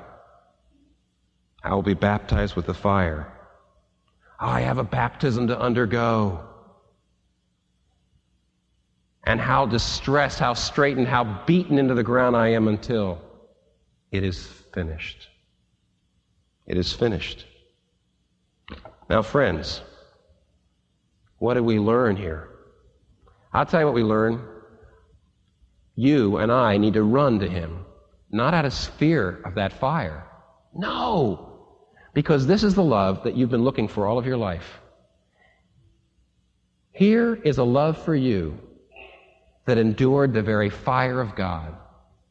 [1.65, 3.27] I will be baptized with the fire.
[4.39, 6.48] I have a baptism to undergo.
[9.29, 13.21] And how distressed, how straitened, how beaten into the ground I am until
[14.11, 15.29] it is finished.
[16.67, 17.45] It is finished.
[19.11, 19.83] Now, friends,
[21.41, 22.49] what did we learn here?
[23.53, 24.43] I'll tell you what we learn.
[25.95, 27.85] You and I need to run to Him,
[28.31, 30.25] not out of fear of that fire.
[30.75, 31.67] No!
[32.15, 34.81] Because this is the love that you've been looking for all of your life.
[36.93, 38.59] Here is a love for you
[39.69, 41.77] that endured the very fire of God.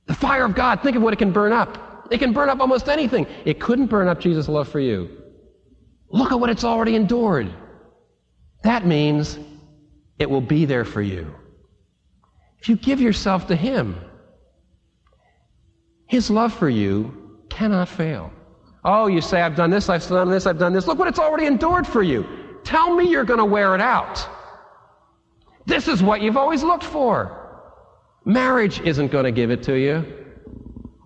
[0.07, 2.07] The fire of God, think of what it can burn up.
[2.09, 3.27] It can burn up almost anything.
[3.45, 5.21] It couldn't burn up Jesus' love for you.
[6.09, 7.53] Look at what it's already endured.
[8.63, 9.38] That means
[10.17, 11.31] it will be there for you.
[12.59, 14.01] If you give yourself to Him,
[16.07, 18.33] His love for you cannot fail.
[18.83, 20.88] Oh, you say, I've done this, I've done this, I've done this.
[20.88, 22.25] Look what it's already endured for you.
[22.63, 24.27] Tell me you're going to wear it out.
[25.68, 27.43] This is what you've always looked for.
[28.24, 30.05] Marriage isn't going to give it to you.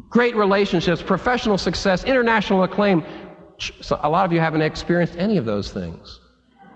[0.10, 3.04] Great relationships, professional success, international acclaim.
[3.58, 6.20] So a lot of you haven't experienced any of those things.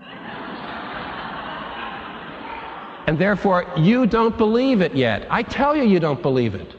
[3.06, 5.28] and therefore, you don't believe it yet.
[5.30, 6.74] I tell you, you don't believe it.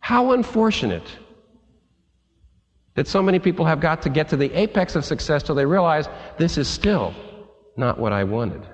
[0.00, 1.16] How unfortunate
[2.94, 5.64] that so many people have got to get to the apex of success till they
[5.64, 7.14] realize this is still
[7.78, 8.66] not what I wanted.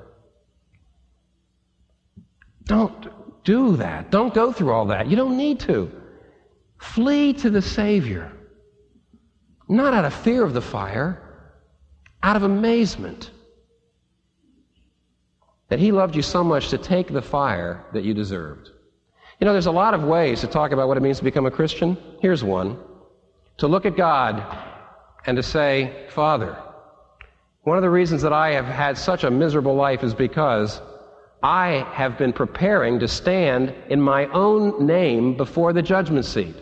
[2.68, 3.08] Don't
[3.44, 4.10] do that.
[4.10, 5.08] Don't go through all that.
[5.08, 5.90] You don't need to.
[6.76, 8.30] Flee to the Savior.
[9.68, 11.20] Not out of fear of the fire,
[12.22, 13.30] out of amazement
[15.68, 18.70] that He loved you so much to take the fire that you deserved.
[19.40, 21.46] You know, there's a lot of ways to talk about what it means to become
[21.46, 21.96] a Christian.
[22.20, 22.78] Here's one
[23.56, 24.44] to look at God
[25.26, 26.56] and to say, Father,
[27.62, 30.82] one of the reasons that I have had such a miserable life is because
[31.42, 36.56] I have been preparing to stand in my own name before the judgment seat.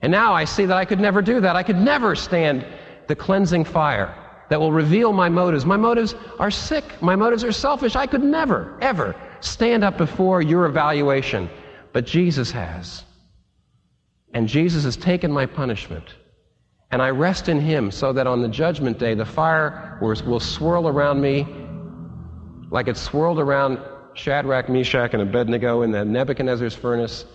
[0.00, 1.56] And now I see that I could never do that.
[1.56, 2.64] I could never stand
[3.08, 4.14] the cleansing fire
[4.50, 5.64] that will reveal my motives.
[5.64, 6.84] My motives are sick.
[7.00, 7.96] My motives are selfish.
[7.96, 11.48] I could never, ever stand up before your evaluation.
[11.92, 13.04] But Jesus has.
[14.34, 16.04] And Jesus has taken my punishment.
[16.90, 20.88] And I rest in him so that on the judgment day, the fire will swirl
[20.88, 21.46] around me
[22.72, 23.78] like it swirled around
[24.14, 27.26] Shadrach, Meshach, and Abednego in the Nebuchadnezzar's furnace,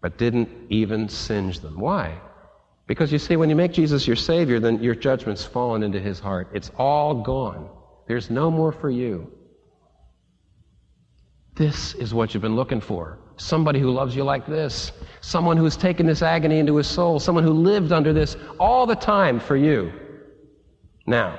[0.00, 1.78] but didn't even singe them.
[1.78, 2.20] Why?
[2.88, 6.18] Because you see, when you make Jesus your Savior, then your judgment's fallen into his
[6.18, 6.48] heart.
[6.52, 7.70] It's all gone.
[8.08, 9.30] There's no more for you.
[11.54, 13.20] This is what you've been looking for.
[13.36, 14.90] Somebody who loves you like this.
[15.20, 17.20] Someone who's taken this agony into his soul.
[17.20, 19.92] Someone who lived under this all the time for you.
[21.06, 21.38] Now,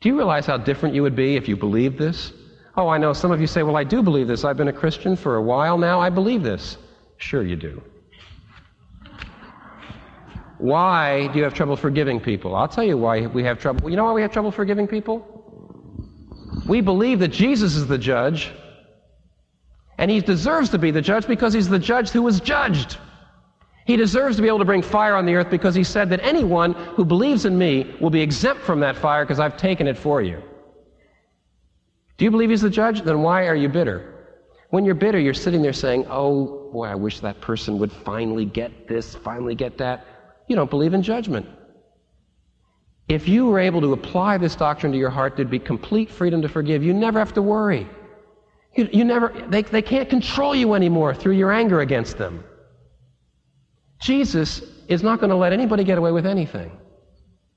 [0.00, 2.32] do you realize how different you would be if you believed this?
[2.76, 4.44] Oh, I know some of you say, well, I do believe this.
[4.44, 6.00] I've been a Christian for a while now.
[6.00, 6.78] I believe this.
[7.18, 7.82] Sure, you do.
[10.56, 12.54] Why do you have trouble forgiving people?
[12.54, 13.90] I'll tell you why we have trouble.
[13.90, 15.26] You know why we have trouble forgiving people?
[16.66, 18.50] We believe that Jesus is the judge,
[19.98, 22.96] and he deserves to be the judge because he's the judge who was judged.
[23.90, 26.20] He deserves to be able to bring fire on the earth because he said that
[26.22, 29.98] anyone who believes in me will be exempt from that fire because I've taken it
[29.98, 30.40] for you.
[32.16, 33.02] Do you believe he's the judge?
[33.02, 34.28] Then why are you bitter?
[34.68, 38.44] When you're bitter, you're sitting there saying, Oh, boy, I wish that person would finally
[38.44, 40.06] get this, finally get that.
[40.46, 41.48] You don't believe in judgment.
[43.08, 46.40] If you were able to apply this doctrine to your heart, there'd be complete freedom
[46.42, 46.84] to forgive.
[46.84, 47.88] You never have to worry.
[48.76, 52.44] You, you never, they, they can't control you anymore through your anger against them.
[54.00, 56.72] Jesus is not going to let anybody get away with anything.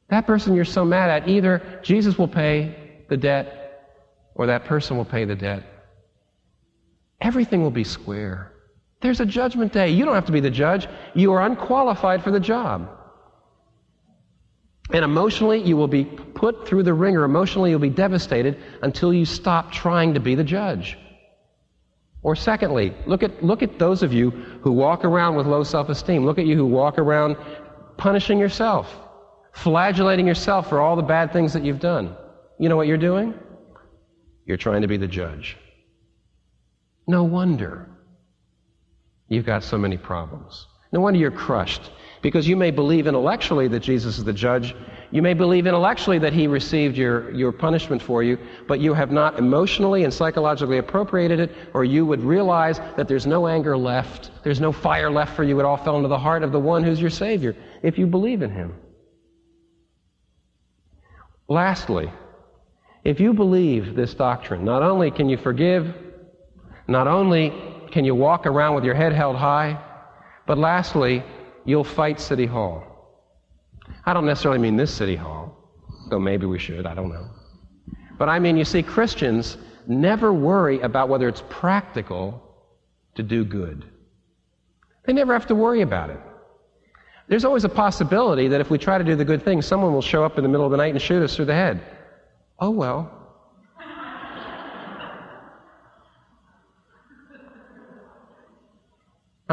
[0.10, 3.64] That person you're so mad at, either Jesus will pay the debt
[4.36, 5.64] or that person will pay the debt.
[7.22, 8.52] Everything will be square.
[9.02, 9.90] There's a judgment day.
[9.90, 10.88] You don't have to be the judge.
[11.14, 12.90] You are unqualified for the job.
[14.92, 17.24] And emotionally, you will be put through the ringer.
[17.24, 20.98] Emotionally, you'll be devastated until you stop trying to be the judge.
[22.24, 26.26] Or secondly, look at, look at those of you who walk around with low self-esteem.
[26.26, 27.36] Look at you who walk around
[27.98, 28.96] punishing yourself,
[29.52, 32.16] flagellating yourself for all the bad things that you've done.
[32.60, 33.34] You know what you're doing?
[34.46, 35.58] You're trying to be the judge.
[37.08, 37.90] No wonder
[39.28, 40.68] you've got so many problems.
[40.94, 41.92] No wonder you're crushed.
[42.24, 44.74] Because you may believe intellectually that Jesus is the judge.
[45.12, 49.12] You may believe intellectually that he received your, your punishment for you, but you have
[49.12, 54.32] not emotionally and psychologically appropriated it, or you would realize that there's no anger left,
[54.44, 55.60] there's no fire left for you.
[55.60, 58.42] It all fell into the heart of the one who's your Savior, if you believe
[58.42, 58.74] in him.
[61.50, 62.10] Lastly,
[63.04, 65.94] if you believe this doctrine, not only can you forgive,
[66.88, 67.52] not only
[67.92, 69.78] can you walk around with your head held high,
[70.48, 71.22] but lastly,
[71.66, 72.84] you'll fight City Hall.
[74.06, 75.58] I don't necessarily mean this City Hall,
[76.10, 77.28] though maybe we should, I don't know.
[78.18, 79.58] But I mean, you see, Christians
[79.88, 82.42] never worry about whether it's practical
[83.16, 83.86] to do good.
[85.06, 86.20] They never have to worry about it.
[87.28, 90.02] There's always a possibility that if we try to do the good thing, someone will
[90.02, 91.82] show up in the middle of the night and shoot us through the head.
[92.60, 93.23] Oh well.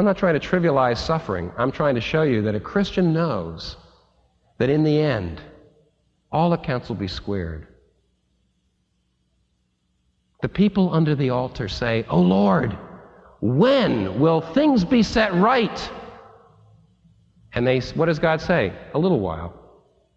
[0.00, 1.52] I'm not trying to trivialize suffering.
[1.58, 3.76] I'm trying to show you that a Christian knows
[4.56, 5.42] that in the end,
[6.32, 7.68] all accounts will be squared.
[10.40, 12.78] The people under the altar say, Oh Lord,
[13.42, 15.90] when will things be set right?
[17.52, 18.72] And they, what does God say?
[18.94, 19.52] A little while.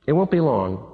[0.07, 0.93] It won't be long.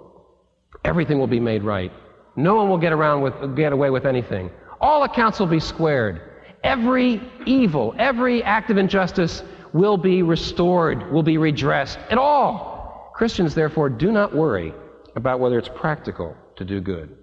[0.84, 1.92] Everything will be made right.
[2.36, 4.50] No one will get around with, get away with anything.
[4.82, 6.24] All accounts will be squared.
[6.64, 9.44] Every evil, every act of injustice
[9.74, 12.00] will be restored, will be redressed.
[12.10, 13.12] At all.
[13.16, 14.74] Christians, therefore, do not worry
[15.16, 17.18] about whether it's practical to do good.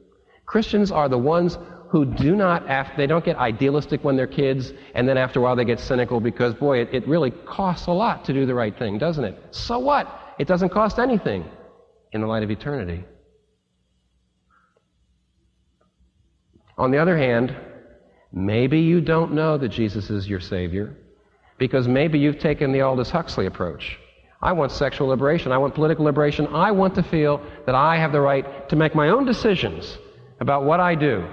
[0.45, 1.59] Christians are the ones
[1.89, 5.43] who do not, after, they don't get idealistic when they're kids, and then after a
[5.43, 8.55] while they get cynical because, boy, it, it really costs a lot to do the
[8.55, 9.43] right thing, doesn't it?
[9.53, 10.35] So what?
[10.39, 11.45] It doesn't cost anything
[12.13, 13.05] in the light of eternity.
[16.79, 17.57] On the other hand,
[18.37, 20.95] maybe you don't know that Jesus is your Savior
[21.59, 23.99] because maybe you've taken the Aldous Huxley approach.
[24.43, 25.51] I want sexual liberation.
[25.51, 26.47] I want political liberation.
[26.49, 29.97] I want to feel that I have the right to make my own decisions
[30.39, 31.27] about what I do.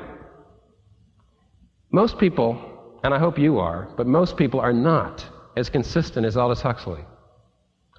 [1.92, 5.28] Most people, and I hope you are, but most people are not
[5.58, 7.02] as consistent as Aldous Huxley.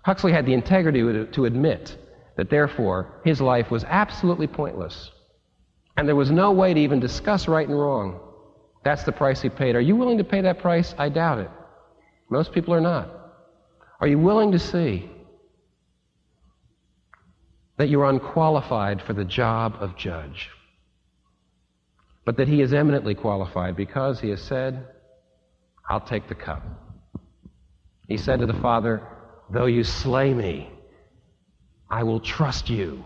[0.03, 1.01] Huxley had the integrity
[1.33, 1.97] to, admit
[2.37, 5.11] that therefore his life was absolutely pointless.
[5.97, 8.19] And there was no way to even discuss right and wrong.
[8.85, 9.77] That's the price he paid.
[9.77, 10.95] Are you willing to pay that price?
[10.99, 11.51] I doubt it.
[12.31, 13.09] Most people are not.
[14.01, 15.11] Are you willing to see
[17.79, 20.51] that you're unqualified for the job of judge?
[22.25, 24.87] But that he is eminently qualified because he has said,
[25.89, 26.63] I'll take the cup.
[28.09, 29.07] He said to the Father,
[29.51, 30.71] Though you slay me,
[31.91, 33.05] I will trust you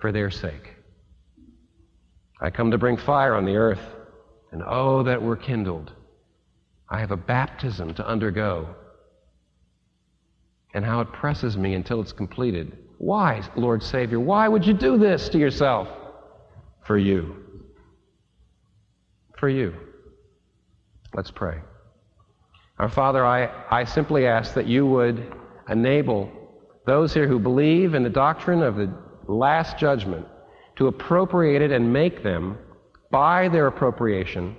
[0.00, 0.74] for their sake.
[2.40, 3.95] I come to bring fire on the earth,
[4.52, 5.92] and oh, that we're kindled.
[6.88, 8.74] I have a baptism to undergo,
[10.74, 12.76] and how it presses me until it's completed.
[12.98, 14.20] Why, Lord Savior?
[14.20, 15.88] Why would you do this to yourself?
[16.86, 17.36] For you.
[19.38, 19.74] For you.
[21.14, 21.58] Let's pray.
[22.78, 25.34] Our Father, I, I simply ask that you would
[25.68, 26.30] enable
[26.86, 28.92] those here who believe in the doctrine of the
[29.26, 30.26] last judgment
[30.76, 32.58] to appropriate it and make them,
[33.16, 34.54] by their appropriation,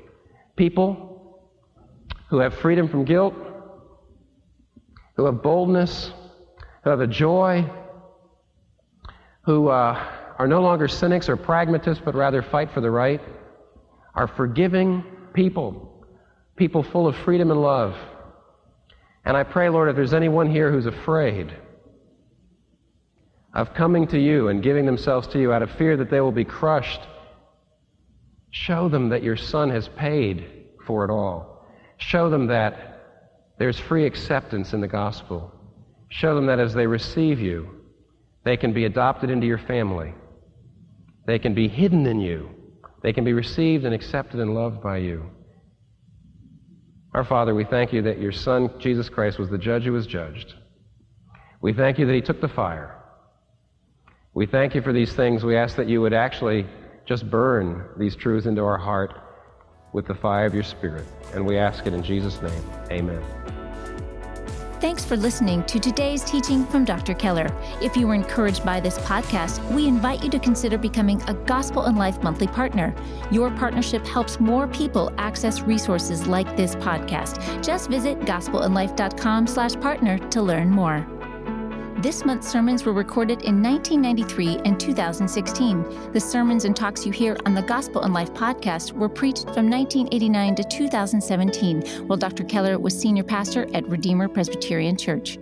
[0.55, 1.43] people
[2.27, 3.35] who have freedom from guilt,
[5.15, 6.11] who have boldness,
[6.83, 7.63] who have a joy,
[9.43, 10.03] who uh,
[10.39, 13.21] are no longer cynics or pragmatists, but rather fight for the right,
[14.15, 15.03] are forgiving
[15.35, 16.03] people,
[16.55, 17.95] people full of freedom and love.
[19.23, 21.55] And I pray, Lord, if there's anyone here who's afraid,
[23.53, 26.31] of coming to you and giving themselves to you out of fear that they will
[26.31, 27.01] be crushed,
[28.51, 30.45] show them that your Son has paid
[30.85, 31.65] for it all.
[31.97, 32.97] Show them that
[33.57, 35.51] there's free acceptance in the gospel.
[36.09, 37.69] Show them that as they receive you,
[38.43, 40.13] they can be adopted into your family.
[41.25, 42.49] They can be hidden in you.
[43.03, 45.29] They can be received and accepted and loved by you.
[47.13, 50.07] Our Father, we thank you that your Son, Jesus Christ, was the judge who was
[50.07, 50.53] judged.
[51.61, 52.95] We thank you that he took the fire.
[54.33, 55.43] We thank you for these things.
[55.43, 56.67] We ask that you would actually
[57.07, 59.21] just burn these truths into our heart
[59.93, 61.05] with the fire of your Spirit.
[61.33, 62.63] And we ask it in Jesus' name.
[62.91, 63.23] Amen.
[64.79, 67.15] Thanks for listening to today's teaching from Dr.
[67.15, 67.49] Keller.
[67.81, 71.85] If you were encouraged by this podcast, we invite you to consider becoming a Gospel
[71.85, 72.93] in Life monthly partner.
[73.31, 77.65] Your partnership helps more people access resources like this podcast.
[77.65, 81.07] Just visit gospelinlife.com slash partner to learn more.
[81.99, 86.11] This month's sermons were recorded in 1993 and 2016.
[86.11, 89.67] The sermons and talks you hear on the Gospel in Life podcast were preached from
[89.67, 92.43] 1989 to 2017, while Dr.
[92.43, 95.39] Keller was senior pastor at Redeemer Presbyterian Church.